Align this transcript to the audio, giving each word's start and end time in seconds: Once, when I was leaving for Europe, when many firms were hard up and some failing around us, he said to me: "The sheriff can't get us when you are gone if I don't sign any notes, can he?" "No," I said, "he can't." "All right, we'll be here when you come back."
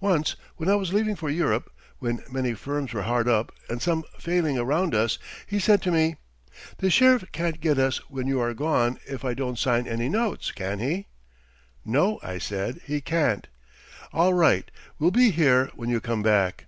Once, 0.00 0.36
when 0.56 0.70
I 0.70 0.74
was 0.74 0.94
leaving 0.94 1.16
for 1.16 1.28
Europe, 1.28 1.70
when 1.98 2.22
many 2.32 2.54
firms 2.54 2.94
were 2.94 3.02
hard 3.02 3.28
up 3.28 3.52
and 3.68 3.82
some 3.82 4.04
failing 4.18 4.56
around 4.56 4.94
us, 4.94 5.18
he 5.46 5.58
said 5.58 5.82
to 5.82 5.90
me: 5.90 6.16
"The 6.78 6.88
sheriff 6.88 7.24
can't 7.30 7.60
get 7.60 7.76
us 7.78 7.98
when 8.08 8.26
you 8.26 8.40
are 8.40 8.54
gone 8.54 8.98
if 9.06 9.22
I 9.22 9.34
don't 9.34 9.58
sign 9.58 9.86
any 9.86 10.08
notes, 10.08 10.50
can 10.50 10.78
he?" 10.78 11.08
"No," 11.84 12.18
I 12.22 12.38
said, 12.38 12.80
"he 12.86 13.02
can't." 13.02 13.48
"All 14.14 14.32
right, 14.32 14.70
we'll 14.98 15.10
be 15.10 15.30
here 15.30 15.66
when 15.74 15.90
you 15.90 16.00
come 16.00 16.22
back." 16.22 16.64